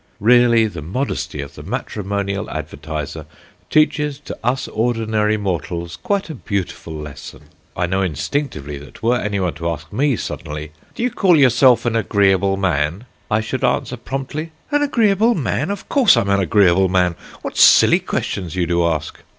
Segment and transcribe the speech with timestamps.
[0.19, 3.27] Really the modesty of the matrimonial advertiser
[3.69, 7.49] teaches to us ordinary mortals quite a beautiful lesson.
[7.77, 11.95] I know instinctively that were anybody to ask me suddenly: "Do you call yourself an
[11.95, 15.69] agreeable man?" I should answer promptly: "An agreeable man!
[15.69, 17.15] Of course I'm an agreeable man.
[17.43, 19.19] What silly questions you do ask!"